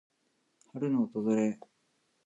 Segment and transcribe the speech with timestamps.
[0.73, 1.59] 春の訪れ。